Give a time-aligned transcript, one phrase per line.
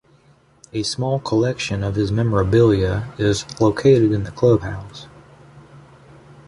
[0.73, 5.05] A small collection of his memorabilia is located in the club house.